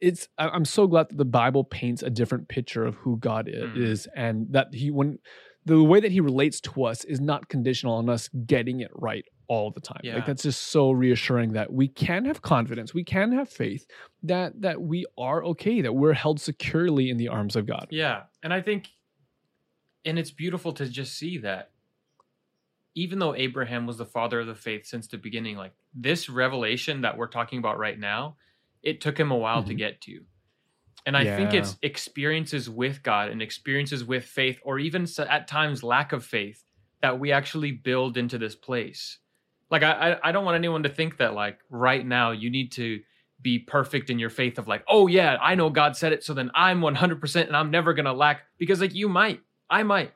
it's 0.00 0.28
I'm 0.38 0.64
so 0.64 0.86
glad 0.86 1.08
that 1.10 1.18
the 1.18 1.24
Bible 1.24 1.64
paints 1.64 2.02
a 2.02 2.10
different 2.10 2.48
picture 2.48 2.84
of 2.84 2.94
who 2.96 3.16
God 3.18 3.48
i- 3.48 3.52
Mm. 3.52 3.76
is, 3.76 4.08
and 4.16 4.46
that 4.50 4.68
He 4.74 4.90
when 4.90 5.18
the 5.64 5.82
way 5.82 6.00
that 6.00 6.10
He 6.12 6.20
relates 6.20 6.60
to 6.62 6.84
us 6.84 7.04
is 7.04 7.20
not 7.20 7.48
conditional 7.48 7.94
on 7.94 8.08
us 8.08 8.28
getting 8.46 8.80
it 8.80 8.90
right 8.94 9.24
all 9.48 9.70
the 9.70 9.80
time. 9.80 10.00
Yeah. 10.02 10.14
Like 10.16 10.26
that's 10.26 10.42
just 10.44 10.62
so 10.62 10.90
reassuring 10.92 11.52
that 11.52 11.72
we 11.72 11.86
can 11.86 12.24
have 12.24 12.42
confidence, 12.42 12.94
we 12.94 13.04
can 13.04 13.32
have 13.32 13.48
faith 13.48 13.86
that 14.22 14.60
that 14.62 14.80
we 14.80 15.04
are 15.18 15.44
okay, 15.44 15.82
that 15.82 15.92
we're 15.92 16.14
held 16.14 16.40
securely 16.40 17.10
in 17.10 17.16
the 17.16 17.28
arms 17.28 17.54
of 17.54 17.66
God. 17.66 17.86
Yeah. 17.90 18.22
And 18.42 18.52
I 18.52 18.60
think, 18.60 18.88
and 20.04 20.18
it's 20.18 20.30
beautiful 20.30 20.72
to 20.74 20.86
just 20.88 21.16
see 21.16 21.38
that 21.38 21.70
even 22.94 23.18
though 23.18 23.34
Abraham 23.34 23.86
was 23.86 23.98
the 23.98 24.06
father 24.06 24.40
of 24.40 24.46
the 24.46 24.54
faith 24.54 24.86
since 24.86 25.06
the 25.06 25.16
beginning, 25.16 25.56
like 25.56 25.72
this 25.94 26.28
revelation 26.28 27.02
that 27.02 27.16
we're 27.16 27.28
talking 27.28 27.58
about 27.58 27.78
right 27.78 27.98
now, 27.98 28.36
it 28.82 29.00
took 29.00 29.18
him 29.18 29.30
a 29.30 29.36
while 29.36 29.62
to 29.64 29.74
Mhm. 29.74 29.78
get 29.78 30.00
to. 30.02 30.24
And 31.04 31.16
I 31.16 31.24
think 31.24 31.52
it's 31.52 31.76
experiences 31.82 32.70
with 32.70 33.02
God 33.02 33.30
and 33.30 33.42
experiences 33.42 34.04
with 34.04 34.24
faith, 34.24 34.60
or 34.62 34.78
even 34.78 35.06
at 35.18 35.48
times 35.48 35.82
lack 35.82 36.12
of 36.12 36.24
faith, 36.24 36.62
that 37.00 37.18
we 37.18 37.32
actually 37.32 37.72
build 37.72 38.16
into 38.16 38.38
this 38.38 38.54
place. 38.54 39.18
Like 39.70 39.82
I, 39.82 40.18
I, 40.22 40.32
don't 40.32 40.44
want 40.44 40.54
anyone 40.54 40.82
to 40.84 40.88
think 40.88 41.16
that 41.16 41.34
like 41.34 41.58
right 41.70 42.06
now 42.06 42.30
you 42.30 42.50
need 42.50 42.72
to 42.72 43.00
be 43.40 43.58
perfect 43.58 44.10
in 44.10 44.18
your 44.18 44.30
faith 44.30 44.58
of 44.58 44.68
like, 44.68 44.84
oh 44.86 45.06
yeah, 45.08 45.38
I 45.40 45.54
know 45.54 45.70
God 45.70 45.96
said 45.96 46.12
it, 46.12 46.22
so 46.22 46.34
then 46.34 46.50
I'm 46.54 46.80
100% 46.80 47.46
and 47.46 47.56
I'm 47.56 47.70
never 47.70 47.94
gonna 47.94 48.12
lack 48.12 48.42
because 48.58 48.80
like 48.80 48.94
you 48.94 49.08
might, 49.08 49.40
I 49.68 49.82
might, 49.82 50.12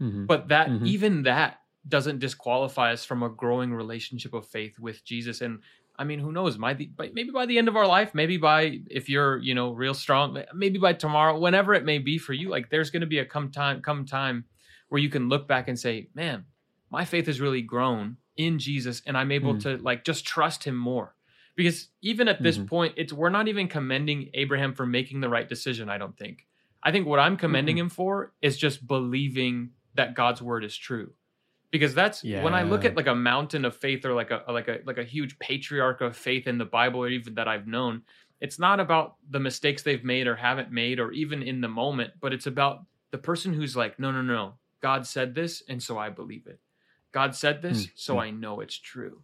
Mhm. 0.00 0.26
but 0.26 0.48
that 0.48 0.68
Mhm. 0.68 0.86
even 0.86 1.22
that 1.24 1.61
doesn't 1.88 2.18
disqualify 2.20 2.92
us 2.92 3.04
from 3.04 3.22
a 3.22 3.28
growing 3.28 3.72
relationship 3.74 4.32
of 4.34 4.46
faith 4.46 4.78
with 4.78 5.04
Jesus. 5.04 5.40
And 5.40 5.60
I 5.98 6.04
mean, 6.04 6.18
who 6.20 6.32
knows? 6.32 6.58
Might 6.58 6.78
maybe 6.98 7.30
by 7.30 7.46
the 7.46 7.58
end 7.58 7.68
of 7.68 7.76
our 7.76 7.86
life, 7.86 8.14
maybe 8.14 8.36
by 8.36 8.80
if 8.90 9.08
you're 9.08 9.38
you 9.38 9.54
know 9.54 9.72
real 9.72 9.94
strong, 9.94 10.42
maybe 10.54 10.78
by 10.78 10.92
tomorrow, 10.94 11.38
whenever 11.38 11.74
it 11.74 11.84
may 11.84 11.98
be 11.98 12.18
for 12.18 12.32
you, 12.32 12.48
like 12.48 12.70
there's 12.70 12.90
gonna 12.90 13.06
be 13.06 13.18
a 13.18 13.24
come 13.24 13.50
time 13.50 13.82
come 13.82 14.04
time 14.06 14.44
where 14.88 15.00
you 15.00 15.08
can 15.08 15.28
look 15.28 15.46
back 15.48 15.68
and 15.68 15.78
say, 15.78 16.08
man, 16.14 16.44
my 16.90 17.04
faith 17.04 17.26
has 17.26 17.40
really 17.40 17.62
grown 17.62 18.16
in 18.36 18.58
Jesus, 18.58 19.02
and 19.06 19.16
I'm 19.16 19.32
able 19.32 19.54
Mm. 19.54 19.62
to 19.62 19.76
like 19.78 20.04
just 20.04 20.24
trust 20.24 20.64
Him 20.64 20.76
more. 20.76 21.14
Because 21.54 21.88
even 22.00 22.28
at 22.28 22.42
this 22.42 22.56
Mhm. 22.56 22.66
point, 22.66 22.94
it's 22.96 23.12
we're 23.12 23.28
not 23.28 23.48
even 23.48 23.68
commending 23.68 24.30
Abraham 24.34 24.72
for 24.72 24.86
making 24.86 25.20
the 25.20 25.28
right 25.28 25.48
decision. 25.48 25.90
I 25.90 25.98
don't 25.98 26.16
think. 26.16 26.46
I 26.82 26.90
think 26.90 27.06
what 27.06 27.20
I'm 27.20 27.36
commending 27.36 27.76
him 27.78 27.88
for 27.90 28.32
is 28.40 28.56
just 28.56 28.86
believing 28.86 29.70
that 29.94 30.14
God's 30.14 30.40
word 30.42 30.64
is 30.64 30.76
true. 30.76 31.12
Because 31.72 31.94
that's 31.94 32.22
when 32.22 32.54
I 32.54 32.62
look 32.62 32.84
at 32.84 32.96
like 32.96 33.06
a 33.08 33.14
mountain 33.14 33.64
of 33.64 33.74
faith 33.74 34.04
or 34.04 34.12
like 34.12 34.30
a 34.30 34.44
like 34.48 34.68
a 34.68 34.78
like 34.84 34.98
a 34.98 35.04
huge 35.04 35.38
patriarch 35.40 36.00
of 36.02 36.16
faith 36.16 36.46
in 36.46 36.58
the 36.58 36.66
Bible 36.66 37.00
or 37.00 37.08
even 37.08 37.34
that 37.34 37.48
I've 37.48 37.66
known, 37.66 38.02
it's 38.40 38.58
not 38.58 38.78
about 38.78 39.16
the 39.30 39.40
mistakes 39.40 39.82
they've 39.82 40.04
made 40.04 40.26
or 40.26 40.36
haven't 40.36 40.70
made 40.70 41.00
or 41.00 41.12
even 41.12 41.42
in 41.42 41.60
the 41.62 41.68
moment, 41.68 42.12
but 42.20 42.32
it's 42.32 42.46
about 42.46 42.84
the 43.10 43.18
person 43.18 43.54
who's 43.54 43.74
like, 43.74 43.98
no, 43.98 44.12
no, 44.12 44.20
no, 44.20 44.54
God 44.82 45.06
said 45.06 45.34
this, 45.34 45.62
and 45.68 45.82
so 45.82 45.96
I 45.98 46.10
believe 46.10 46.46
it. 46.46 46.60
God 47.12 47.34
said 47.34 47.62
this, 47.62 47.86
Mm, 47.86 47.90
so 47.94 48.16
mm. 48.16 48.20
I 48.20 48.30
know 48.30 48.60
it's 48.60 48.78
true. 48.78 49.22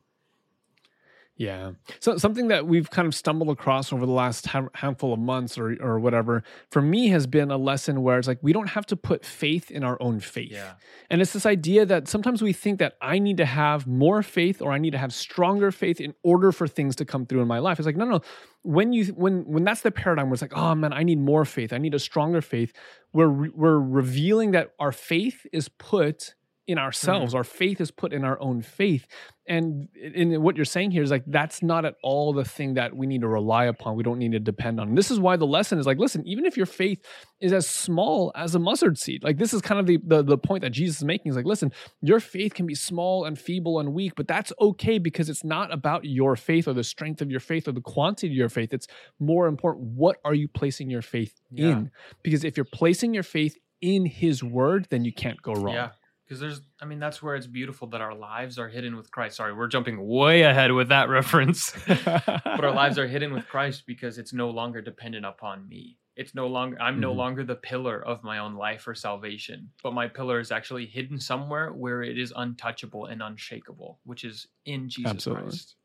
Yeah. 1.38 1.70
So 2.00 2.16
something 2.18 2.48
that 2.48 2.66
we've 2.66 2.90
kind 2.90 3.06
of 3.06 3.14
stumbled 3.14 3.48
across 3.48 3.92
over 3.92 4.04
the 4.04 4.12
last 4.12 4.46
ha- 4.48 4.68
handful 4.74 5.12
of 5.12 5.20
months 5.20 5.56
or 5.56 5.76
or 5.80 6.00
whatever 6.00 6.42
for 6.72 6.82
me 6.82 7.08
has 7.08 7.28
been 7.28 7.52
a 7.52 7.56
lesson 7.56 8.02
where 8.02 8.18
it's 8.18 8.26
like 8.26 8.40
we 8.42 8.52
don't 8.52 8.70
have 8.70 8.84
to 8.86 8.96
put 8.96 9.24
faith 9.24 9.70
in 9.70 9.84
our 9.84 9.96
own 10.02 10.18
faith. 10.18 10.50
Yeah. 10.50 10.72
And 11.08 11.22
it's 11.22 11.32
this 11.32 11.46
idea 11.46 11.86
that 11.86 12.08
sometimes 12.08 12.42
we 12.42 12.52
think 12.52 12.80
that 12.80 12.94
I 13.00 13.20
need 13.20 13.36
to 13.36 13.46
have 13.46 13.86
more 13.86 14.24
faith 14.24 14.60
or 14.60 14.72
I 14.72 14.78
need 14.78 14.90
to 14.90 14.98
have 14.98 15.14
stronger 15.14 15.70
faith 15.70 16.00
in 16.00 16.12
order 16.24 16.50
for 16.50 16.66
things 16.66 16.96
to 16.96 17.04
come 17.04 17.24
through 17.24 17.40
in 17.40 17.48
my 17.48 17.60
life. 17.60 17.78
It's 17.78 17.86
like 17.86 17.96
no 17.96 18.04
no 18.04 18.20
when 18.62 18.92
you 18.92 19.04
when 19.06 19.44
when 19.46 19.62
that's 19.62 19.82
the 19.82 19.92
paradigm 19.92 20.26
where 20.26 20.34
it's 20.34 20.42
like 20.42 20.56
oh 20.56 20.74
man 20.74 20.92
I 20.92 21.04
need 21.04 21.20
more 21.20 21.44
faith. 21.44 21.72
I 21.72 21.78
need 21.78 21.94
a 21.94 22.00
stronger 22.00 22.40
faith. 22.40 22.72
We're 23.12 23.28
re- 23.28 23.52
we're 23.54 23.78
revealing 23.78 24.50
that 24.50 24.72
our 24.80 24.90
faith 24.90 25.46
is 25.52 25.68
put 25.68 26.34
in 26.68 26.76
mm-hmm. 26.76 26.84
ourselves. 26.84 27.34
Our 27.34 27.42
faith 27.44 27.80
is 27.80 27.90
put 27.90 28.12
in 28.12 28.24
our 28.24 28.38
own 28.40 28.62
faith. 28.62 29.06
And 29.48 29.88
in 29.96 30.42
what 30.42 30.56
you're 30.56 30.66
saying 30.66 30.90
here 30.90 31.02
is 31.02 31.10
like 31.10 31.24
that's 31.26 31.62
not 31.62 31.86
at 31.86 31.94
all 32.02 32.34
the 32.34 32.44
thing 32.44 32.74
that 32.74 32.94
we 32.94 33.06
need 33.06 33.22
to 33.22 33.28
rely 33.28 33.64
upon. 33.64 33.96
We 33.96 34.02
don't 34.02 34.18
need 34.18 34.32
to 34.32 34.38
depend 34.38 34.78
on. 34.78 34.88
And 34.88 34.98
this 34.98 35.10
is 35.10 35.18
why 35.18 35.36
the 35.36 35.46
lesson 35.46 35.78
is 35.78 35.86
like, 35.86 35.98
listen, 35.98 36.22
even 36.26 36.44
if 36.44 36.58
your 36.58 36.66
faith 36.66 37.02
is 37.40 37.54
as 37.54 37.66
small 37.66 38.30
as 38.34 38.54
a 38.54 38.58
mustard 38.58 38.98
seed, 38.98 39.24
like 39.24 39.38
this 39.38 39.54
is 39.54 39.62
kind 39.62 39.80
of 39.80 39.86
the 39.86 39.98
the, 40.04 40.22
the 40.22 40.36
point 40.36 40.60
that 40.60 40.70
Jesus 40.70 40.98
is 40.98 41.04
making 41.04 41.30
is 41.30 41.36
like, 41.36 41.46
listen, 41.46 41.72
your 42.02 42.20
faith 42.20 42.52
can 42.52 42.66
be 42.66 42.74
small 42.74 43.24
and 43.24 43.38
feeble 43.38 43.80
and 43.80 43.94
weak, 43.94 44.12
but 44.16 44.28
that's 44.28 44.52
okay 44.60 44.98
because 44.98 45.30
it's 45.30 45.44
not 45.44 45.72
about 45.72 46.04
your 46.04 46.36
faith 46.36 46.68
or 46.68 46.74
the 46.74 46.84
strength 46.84 47.22
of 47.22 47.30
your 47.30 47.40
faith 47.40 47.66
or 47.66 47.72
the 47.72 47.80
quantity 47.80 48.26
of 48.26 48.34
your 48.34 48.50
faith. 48.50 48.74
It's 48.74 48.86
more 49.18 49.46
important 49.46 49.86
what 49.96 50.18
are 50.26 50.34
you 50.34 50.46
placing 50.46 50.90
your 50.90 51.02
faith 51.02 51.40
Yeah. 51.50 51.68
in? 51.68 51.90
Because 52.22 52.44
if 52.44 52.58
you're 52.58 52.66
placing 52.70 53.14
your 53.14 53.22
faith 53.22 53.56
in 53.80 54.04
his 54.04 54.44
word, 54.44 54.88
then 54.90 55.06
you 55.06 55.12
can't 55.12 55.40
go 55.40 55.54
wrong. 55.54 55.74
Yeah. 55.74 55.90
Because 56.28 56.40
there's, 56.40 56.60
I 56.78 56.84
mean, 56.84 56.98
that's 56.98 57.22
where 57.22 57.34
it's 57.36 57.46
beautiful 57.46 57.88
that 57.88 58.02
our 58.02 58.14
lives 58.14 58.58
are 58.58 58.68
hidden 58.68 58.96
with 58.96 59.10
Christ. 59.10 59.36
Sorry, 59.38 59.54
we're 59.54 59.66
jumping 59.66 60.06
way 60.06 60.42
ahead 60.42 60.72
with 60.72 60.90
that 60.90 61.08
reference. 61.18 61.72
but 61.86 62.64
our 62.64 62.70
lives 62.74 62.98
are 62.98 63.06
hidden 63.06 63.32
with 63.32 63.48
Christ 63.48 63.84
because 63.86 64.18
it's 64.18 64.34
no 64.34 64.50
longer 64.50 64.82
dependent 64.82 65.24
upon 65.24 65.66
me. 65.66 65.96
It's 66.16 66.34
no 66.34 66.46
longer, 66.48 66.76
I'm 66.82 67.00
no 67.00 67.12
Mhm. 67.12 67.16
longer 67.16 67.44
the 67.44 67.54
pillar 67.54 68.04
of 68.04 68.22
my 68.24 68.38
own 68.38 68.56
life 68.56 68.86
or 68.86 68.94
salvation, 68.94 69.70
but 69.82 69.94
my 69.94 70.06
pillar 70.08 70.38
is 70.40 70.50
actually 70.52 70.84
hidden 70.84 71.18
somewhere 71.18 71.72
where 71.72 72.02
it 72.02 72.18
is 72.18 72.32
untouchable 72.36 73.06
and 73.06 73.22
unshakable, 73.22 74.00
which 74.04 74.24
is 74.24 74.48
in 74.66 74.88
Jesus 74.90 75.12
Absolutely. 75.12 75.44
Christ. 75.44 75.76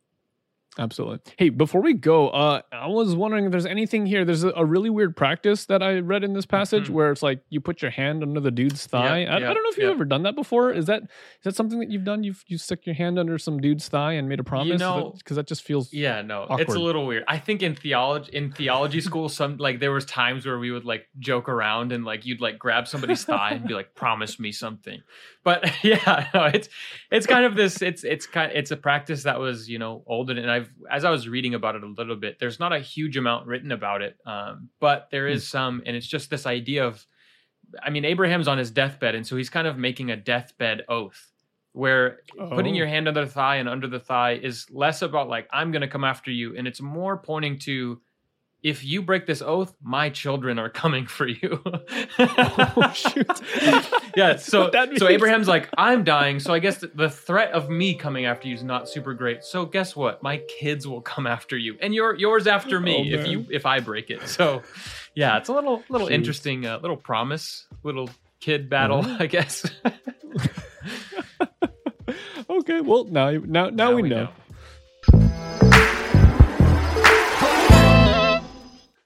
Absolutely. 0.80 1.20
Hey, 1.38 1.50
before 1.50 1.82
we 1.82 1.94
go, 1.94 2.30
uh, 2.30 2.62
I 2.72 2.88
was 2.88 3.16
wondering 3.16 3.46
if 3.46 3.52
there's 3.52 3.68
anything 3.68 4.08
here. 4.08 4.26
There's 4.26 4.44
a, 4.44 4.52
a 4.56 4.66
really 4.66 4.90
weird 4.90 5.16
practice 5.16 5.66
that 5.68 5.84
I 5.84 6.00
read 6.00 6.24
in 6.24 6.34
this 6.34 6.48
passage 6.48 6.88
Mhm. 6.88 6.94
where 6.94 7.12
it's 7.12 7.22
like 7.22 7.42
you 7.50 7.62
put 7.62 7.84
your 7.84 7.92
hand 7.92 8.24
under 8.24 8.40
the 8.40 8.50
dude's 8.50 8.88
thigh. 8.88 9.24
I, 9.26 9.36
I 9.36 9.40
don't 9.40 9.54
know 9.54 9.70
if 9.70 9.78
you've 9.78 9.92
ever 9.92 10.04
done 10.06 10.24
that 10.24 10.34
before. 10.36 10.72
Is 10.72 10.88
that 10.88 11.04
is 11.04 11.10
that 11.44 11.56
something 11.56 11.80
that 11.80 11.92
you've 11.92 12.04
done? 12.06 12.24
You've 12.24 12.44
you 12.48 12.58
stuck 12.58 12.88
your 12.88 12.96
hand 12.96 13.20
under 13.20 13.38
some 13.38 13.60
dude's 13.62 13.88
thigh 13.88 14.14
and 14.14 14.28
made 14.28 14.40
a 14.40 14.44
promise? 14.44 14.80
know- 14.80 15.14
because 15.16 15.36
that, 15.36 15.46
just 15.46 15.62
feels 15.62 15.94
Yeah, 15.94 16.24
no, 16.24 16.48
it's 16.52 16.74
a 16.74 16.80
little 16.80 17.06
weird. 17.06 17.24
I 17.28 17.38
think 17.38 17.62
in 17.62 17.76
theology, 17.76 18.32
in 18.36 18.52
theology 18.52 19.00
school, 19.10 19.30
some 19.30 19.58
like 19.58 19.80
there 19.80 19.92
was 19.92 20.06
times 20.06 20.46
where 20.46 20.58
we 20.58 20.72
would 20.72 20.86
like 20.86 21.08
joke 21.20 21.50
around 21.50 21.92
and 21.92 22.04
like 22.04 22.26
you'd 22.26 22.42
like 22.42 22.58
grab 22.58 22.88
somebody's 22.88 23.24
thigh 23.26 23.52
and 23.52 23.68
be 23.68 23.76
like, 23.76 23.94
"Promise 23.94 24.40
me 24.40 24.52
something." 24.52 25.02
But 25.44 25.70
yeah, 25.84 26.30
no, 26.34 26.46
it's 26.46 26.68
it's 27.12 27.28
kind 27.28 27.46
of 27.46 27.56
this. 27.56 27.82
It's 27.84 28.04
it's 28.04 28.26
kind 28.26 28.52
it's 28.56 28.72
a 28.72 28.78
practice 28.78 29.24
that 29.24 29.40
was 29.40 29.70
you 29.70 29.78
know 29.78 30.04
older, 30.08 30.34
and 30.34 30.50
I've 30.50 30.63
as 30.90 31.06
I 31.06 31.10
was 31.10 31.28
reading 31.28 31.54
about 31.54 31.76
it 31.76 31.84
a 31.84 31.88
little 31.88 32.16
bit. 32.16 32.40
There's 32.40 32.60
not 32.60 32.74
a 32.74 32.80
huge 32.80 33.18
amount 33.18 33.48
written 33.48 33.72
about 33.72 34.02
it, 34.02 34.18
um, 34.26 34.70
but 34.80 35.08
there 35.12 35.28
is 35.28 35.48
some, 35.48 35.82
and 35.86 35.96
it's 35.96 36.08
just 36.08 36.30
this 36.30 36.46
idea 36.46 36.86
of, 36.86 37.06
I 37.82 37.90
mean, 37.90 38.06
Abraham's 38.06 38.48
on 38.48 38.58
his 38.58 38.72
deathbed, 38.72 39.16
and 39.16 39.26
so 39.26 39.36
he's 39.36 39.50
kind 39.50 39.68
of 39.68 39.78
making 39.78 40.12
a 40.12 40.16
deathbed 40.16 40.84
oath 40.90 41.32
where 41.72 42.20
putting 42.50 42.74
Oh. 42.76 42.78
your 42.78 42.88
hand 42.88 43.08
under 43.08 43.26
the 43.26 43.32
thigh 43.32 43.56
and 43.56 43.68
under 43.68 43.88
the 43.88 44.00
thigh 44.00 44.34
is 44.34 44.68
less 44.70 45.02
about 45.02 45.28
like 45.28 45.48
I'm 45.52 45.72
going 45.72 45.82
to 45.82 45.88
come 45.88 46.04
after 46.04 46.30
you 46.30 46.56
and 46.56 46.68
it's 46.68 46.80
more 46.82 47.18
pointing 47.18 47.58
to 47.60 48.00
if 48.64 48.84
you 48.86 49.02
break 49.02 49.26
this 49.26 49.42
oath, 49.42 49.76
my 49.84 50.10
children 50.10 50.58
are 50.58 50.70
coming 50.70 51.06
for 51.06 51.28
you. 51.28 51.62
Oh, 52.18 52.92
shoot. 52.94 53.28
yeah, 54.16 54.38
so 54.38 54.72
so. 54.98 55.08
Abraham's 55.08 55.48
like 55.48 55.70
I'm 55.78 56.04
dying, 56.04 56.40
so 56.40 56.54
I 56.54 56.60
guess 56.60 56.78
the, 56.96 57.10
threat 57.10 57.52
of 57.52 57.70
me 57.70 57.94
coming 57.96 58.26
after 58.26 58.48
you 58.48 58.56
is 58.56 58.64
not 58.64 58.88
super 58.90 59.14
great. 59.14 59.44
So 59.44 59.66
guess 59.66 59.96
what? 59.96 60.24
My 60.24 60.38
kids 60.60 60.88
will 60.88 61.02
come 61.02 61.28
after 61.28 61.58
you 61.58 61.78
and 61.82 61.94
your 61.94 62.16
yours 62.16 62.48
after 62.48 62.80
me 62.80 63.12
Oh, 63.14 63.20
if 63.20 63.28
you 63.28 63.46
if 63.52 63.66
I 63.66 63.80
break 63.80 64.10
it. 64.10 64.28
So 64.28 64.62
yeah, 65.16 65.38
it's 65.38 65.50
a 65.50 65.54
little 65.54 65.84
little 65.90 66.08
Shoot. 66.08 66.14
interesting 66.14 66.66
uh, 66.66 66.80
little 66.80 66.98
promise, 66.98 67.68
little 67.84 68.10
kid 68.40 68.70
battle, 68.70 69.00
Uh-huh. 69.00 69.18
I 69.20 69.28
guess. 69.28 69.66
okay, 72.50 72.82
well 72.82 73.06
now 73.06 73.30
you- 73.30 73.46
now 73.48 73.70
now, 73.70 73.94
we, 73.94 74.04
know. 74.04 74.30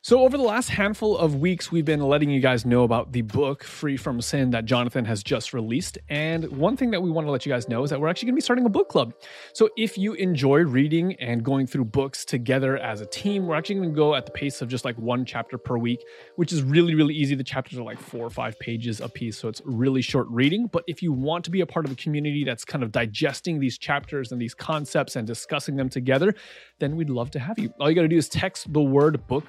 So, 0.08 0.22
over 0.22 0.38
the 0.38 0.44
last 0.44 0.70
handful 0.70 1.18
of 1.18 1.36
weeks, 1.36 1.70
we've 1.70 1.84
been 1.84 2.00
letting 2.00 2.30
you 2.30 2.40
guys 2.40 2.66
know 2.66 2.84
about 2.84 3.12
the 3.12 3.24
book 3.24 3.66
Free 3.66 3.98
from 3.98 4.22
Sin 4.22 4.52
that 4.52 4.64
Jonathan 4.64 5.04
has 5.04 5.22
just 5.22 5.54
released. 5.54 5.98
And 6.08 6.48
one 6.48 6.78
thing 6.78 6.92
that 6.92 7.02
we 7.02 7.12
want 7.12 7.28
to 7.28 7.32
let 7.32 7.46
you 7.46 7.52
guys 7.52 7.68
know 7.68 7.84
is 7.84 7.90
that 7.90 8.00
we're 8.00 8.08
actually 8.08 8.28
going 8.28 8.36
to 8.36 8.38
be 8.38 8.42
starting 8.42 8.66
a 8.66 8.70
book 8.70 8.88
club. 8.88 9.14
So, 9.52 9.70
if 9.76 9.98
you 9.98 10.14
enjoy 10.14 10.60
reading 10.60 11.16
and 11.16 11.44
going 11.44 11.68
through 11.68 11.84
books 11.84 12.24
together 12.24 12.78
as 12.78 13.02
a 13.02 13.06
team, 13.06 13.48
we're 13.48 13.56
actually 13.56 13.76
going 13.76 13.90
to 13.90 13.96
go 13.96 14.16
at 14.16 14.26
the 14.26 14.32
pace 14.32 14.62
of 14.62 14.70
just 14.70 14.86
like 14.86 14.98
one 14.98 15.26
chapter 15.26 15.58
per 15.58 15.78
week, 15.78 16.00
which 16.38 16.54
is 16.54 16.64
really, 16.64 16.96
really 16.96 17.14
easy. 17.14 17.36
The 17.36 17.44
chapters 17.44 17.78
are 17.78 17.84
like 17.84 18.00
four 18.00 18.26
or 18.26 18.30
five 18.30 18.58
pages 18.60 19.02
a 19.02 19.10
piece. 19.10 19.38
So, 19.38 19.50
it's 19.50 19.62
really 19.66 20.02
short 20.02 20.28
reading. 20.30 20.68
But 20.68 20.86
if 20.88 21.04
you 21.04 21.12
want 21.12 21.44
to 21.44 21.52
be 21.52 21.60
a 21.60 21.66
part 21.66 21.84
of 21.86 21.92
a 21.92 21.96
community 21.96 22.46
that's 22.46 22.64
kind 22.64 22.82
of 22.82 22.94
digesting 22.94 23.60
these 23.60 23.78
chapters 23.78 24.32
and 24.32 24.42
these 24.42 24.54
concepts 24.54 25.18
and 25.18 25.28
discussing 25.28 25.76
them 25.76 25.90
together, 25.90 26.34
then 26.80 26.96
we'd 26.96 27.10
love 27.10 27.30
to 27.32 27.40
have 27.40 27.60
you. 27.60 27.74
All 27.78 27.90
you 27.90 27.96
got 27.96 28.04
to 28.04 28.08
do 28.08 28.16
is 28.16 28.30
text 28.30 28.72
the 28.72 28.82
word 28.82 29.28
book 29.28 29.44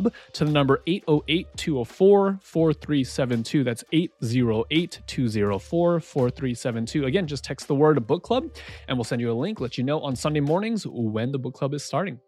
club 0.00 0.14
to 0.32 0.44
the 0.44 0.50
number 0.50 0.82
808 0.86 1.46
204 1.56 2.38
4372. 2.42 3.64
That's 3.64 3.84
808 3.92 5.00
204 5.06 6.00
4372. 6.00 7.04
Again, 7.04 7.26
just 7.26 7.44
text 7.44 7.68
the 7.68 7.74
word 7.74 8.06
book 8.06 8.22
club 8.22 8.50
and 8.88 8.96
we'll 8.96 9.04
send 9.04 9.20
you 9.20 9.30
a 9.30 9.34
link, 9.34 9.60
let 9.60 9.78
you 9.78 9.84
know 9.84 10.00
on 10.00 10.16
Sunday 10.16 10.40
mornings 10.40 10.86
when 10.86 11.32
the 11.32 11.38
book 11.38 11.54
club 11.54 11.74
is 11.74 11.84
starting. 11.84 12.20